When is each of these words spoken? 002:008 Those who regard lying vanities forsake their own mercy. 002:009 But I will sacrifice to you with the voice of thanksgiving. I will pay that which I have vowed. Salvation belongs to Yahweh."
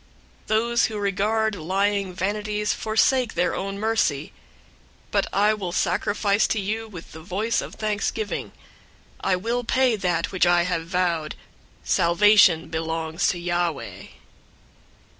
002:008 0.47 0.47
Those 0.47 0.85
who 0.85 0.97
regard 0.97 1.53
lying 1.55 2.11
vanities 2.11 2.73
forsake 2.73 3.35
their 3.35 3.53
own 3.55 3.77
mercy. 3.77 4.33
002:009 5.11 5.11
But 5.11 5.27
I 5.31 5.53
will 5.53 5.71
sacrifice 5.71 6.47
to 6.47 6.59
you 6.59 6.87
with 6.87 7.11
the 7.11 7.19
voice 7.19 7.61
of 7.61 7.75
thanksgiving. 7.75 8.51
I 9.23 9.35
will 9.35 9.63
pay 9.63 9.95
that 9.95 10.31
which 10.31 10.47
I 10.47 10.63
have 10.63 10.87
vowed. 10.87 11.35
Salvation 11.83 12.69
belongs 12.69 13.27
to 13.27 13.37
Yahweh." 13.37 14.07